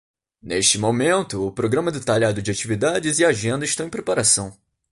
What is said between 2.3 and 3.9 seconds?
de atividades e a agenda estão em